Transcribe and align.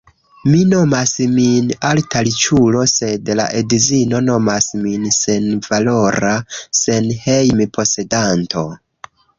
Mi 0.51 0.59
nomas 0.69 1.11
min 1.33 1.67
alta 1.89 2.23
riĉulo 2.29 2.81
sed 2.93 3.31
la 3.41 3.45
edzino 3.61 4.23
nomas 4.31 4.71
min 4.87 5.07
senvalora 5.19 6.35
senhejm-posedanto 6.83 8.71